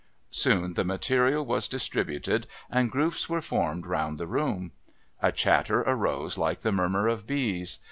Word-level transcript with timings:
Soon 0.31 0.73
the 0.73 0.83
material 0.83 1.45
was 1.45 1.67
distributed 1.67 2.47
and 2.71 2.89
groups 2.89 3.29
were 3.29 3.39
formed 3.39 3.85
round 3.85 4.17
the 4.17 4.25
room. 4.25 4.71
A 5.21 5.31
chatter 5.31 5.81
arose 5.81 6.39
like 6.39 6.61
the 6.61 6.71
murmur 6.71 7.07
of 7.07 7.27
bees. 7.27 7.77